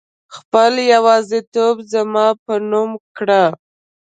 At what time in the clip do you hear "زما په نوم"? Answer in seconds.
1.93-2.91